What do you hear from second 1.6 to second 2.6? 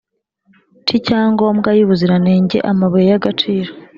y ubuziranenge